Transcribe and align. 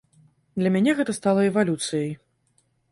Для 0.61 0.71
мяне 0.77 0.91
гэта 1.01 1.11
стала 1.19 1.47
эвалюцыяй. 1.51 2.11